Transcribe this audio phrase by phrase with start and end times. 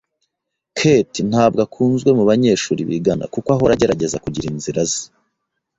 [0.77, 5.03] Kate ntabwo akunzwe mubanyeshuri bigana kuko ahora agerageza kugira inzira ze.